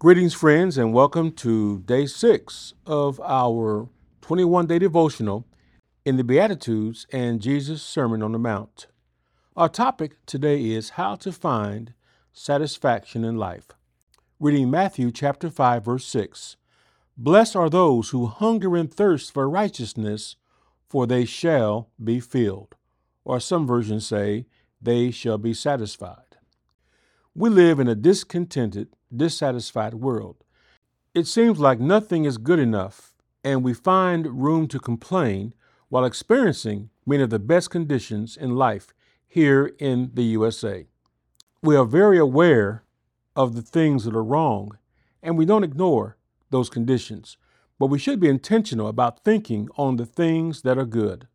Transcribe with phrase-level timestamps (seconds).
[0.00, 3.88] Greetings, friends, and welcome to day six of our
[4.20, 5.44] 21 day devotional
[6.04, 8.86] in the Beatitudes and Jesus' Sermon on the Mount.
[9.56, 11.94] Our topic today is how to find
[12.32, 13.70] satisfaction in life.
[14.38, 16.54] Reading Matthew chapter 5, verse 6.
[17.16, 20.36] Blessed are those who hunger and thirst for righteousness,
[20.88, 22.76] for they shall be filled.
[23.24, 24.46] Or some versions say,
[24.80, 26.36] they shall be satisfied.
[27.34, 30.44] We live in a discontented, dissatisfied world.
[31.14, 35.54] It seems like nothing is good enough, and we find room to complain
[35.88, 38.92] while experiencing many of the best conditions in life
[39.26, 40.86] here in the USA.
[41.62, 42.84] We are very aware
[43.34, 44.78] of the things that are wrong,
[45.22, 46.16] and we don't ignore
[46.50, 47.36] those conditions,
[47.78, 51.26] but we should be intentional about thinking on the things that are good.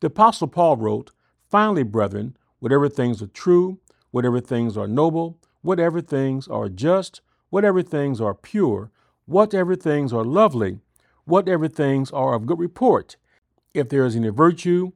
[0.00, 1.10] The Apostle Paul wrote,
[1.48, 3.78] Finally, brethren, whatever things are true,
[4.10, 8.90] whatever things are noble, whatever things are just, whatever things are pure,
[9.24, 10.78] whatever things are lovely,
[11.24, 13.16] whatever things are of good report,
[13.72, 14.92] if there is any virtue,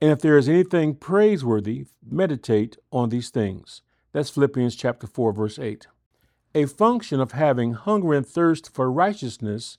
[0.00, 3.82] and if there is anything praiseworthy, meditate on these things.
[4.12, 5.88] That's Philippians chapter 4, verse 8.
[6.54, 9.78] A function of having hunger and thirst for righteousness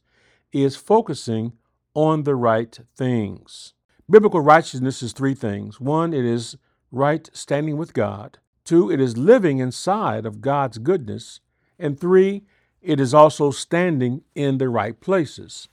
[0.51, 1.53] is focusing
[1.93, 3.73] on the right things.
[4.09, 5.79] Biblical righteousness is three things.
[5.79, 6.57] One, it is
[6.91, 8.39] right standing with God.
[8.63, 11.41] Two, it is living inside of God's goodness.
[11.77, 12.43] And three,
[12.81, 15.67] it is also standing in the right places.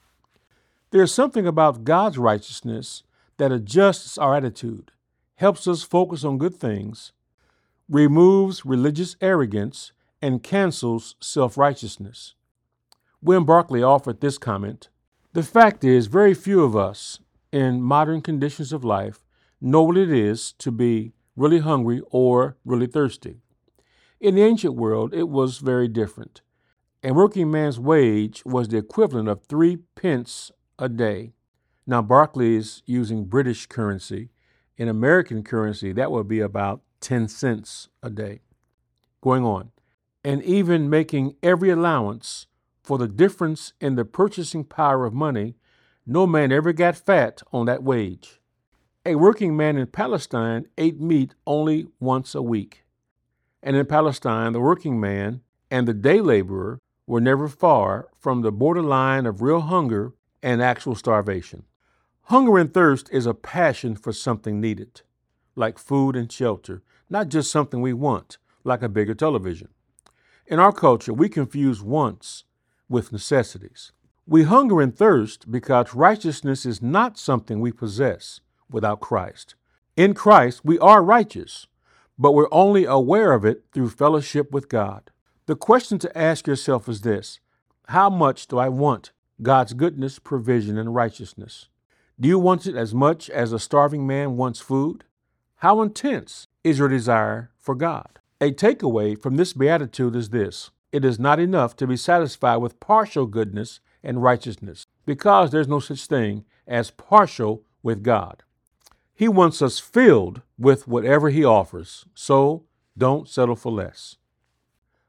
[0.91, 3.03] There's something about God's righteousness
[3.37, 4.91] that adjusts our attitude,
[5.37, 7.13] helps us focus on good things,
[7.89, 12.35] removes religious arrogance, and cancels self righteousness.
[13.23, 14.89] William Barclay offered this comment
[15.33, 17.21] The fact is, very few of us
[17.53, 19.25] in modern conditions of life
[19.61, 23.36] know what it is to be really hungry, or really thirsty.
[24.20, 26.42] In the ancient world, it was very different.
[27.03, 31.33] A working man's wage was the equivalent of three pence a day.
[31.87, 34.31] Now, Barclays using British currency.
[34.77, 38.41] In American currency, that would be about 10 cents a day.
[39.22, 39.71] Going on.
[40.22, 42.47] And even making every allowance
[42.82, 45.55] for the difference in the purchasing power of money,
[46.06, 48.40] no man ever got fat on that wage.
[49.06, 52.84] A working man in Palestine ate meat only once a week.
[53.62, 55.41] And in Palestine, the working man
[55.71, 60.12] and the day laborer were never far from the borderline of real hunger
[60.43, 61.62] and actual starvation.
[62.25, 65.00] Hunger and thirst is a passion for something needed,
[65.56, 69.69] like food and shelter, not just something we want, like a bigger television.
[70.47, 72.44] In our culture, we confuse wants
[72.87, 73.93] with necessities.
[74.27, 79.54] We hunger and thirst because righteousness is not something we possess without Christ.
[79.97, 81.66] In Christ, we are righteous,
[82.19, 85.10] but we're only aware of it through fellowship with God.
[85.47, 87.41] The question to ask yourself is this
[87.88, 91.69] How much do I want God's goodness, provision, and righteousness?
[92.20, 95.04] Do you want it as much as a starving man wants food?
[95.56, 98.19] How intense is your desire for God?
[98.41, 102.81] A takeaway from this beatitude is this it is not enough to be satisfied with
[102.81, 108.42] partial goodness and righteousness, because there's no such thing as partial with God.
[109.20, 112.64] He wants us filled with whatever He offers, so
[112.97, 114.16] don't settle for less.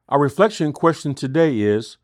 [0.10, 1.96] Our reflection question today is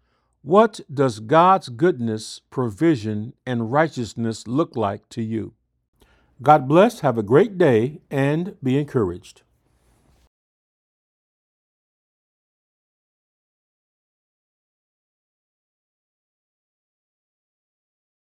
[0.41, 5.55] What does God's goodness, provision, and righteousness look like to you?
[6.41, 9.41] God bless, have a great day, and be encouraged.